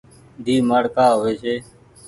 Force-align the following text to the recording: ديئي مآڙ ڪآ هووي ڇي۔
ديئي 0.43 0.59
مآڙ 0.69 0.83
ڪآ 0.95 1.05
هووي 1.13 1.33
ڇي۔ 1.41 1.55